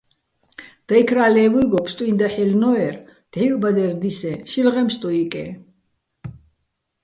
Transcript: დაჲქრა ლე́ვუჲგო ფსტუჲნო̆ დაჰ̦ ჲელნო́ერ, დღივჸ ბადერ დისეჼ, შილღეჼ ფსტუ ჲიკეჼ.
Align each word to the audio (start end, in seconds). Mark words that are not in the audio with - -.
დაჲქრა 0.87 1.27
ლე́ვუჲგო 1.33 1.79
ფსტუჲნო̆ 1.85 2.17
დაჰ̦ 2.19 2.35
ჲელნო́ერ, 2.37 2.95
დღივჸ 3.31 3.57
ბადერ 3.61 3.91
დისეჼ, 4.01 4.33
შილღეჼ 4.51 4.81
ფსტუ 4.87 5.09
ჲიკეჼ. 5.15 5.45